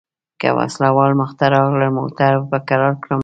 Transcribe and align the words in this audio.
که 0.41 0.47
وسله 0.57 0.89
وال 0.95 1.11
مخته 1.21 1.45
راغلل 1.55 1.91
موټر 1.99 2.33
به 2.49 2.57
کرار 2.69 2.93
کړم. 3.03 3.19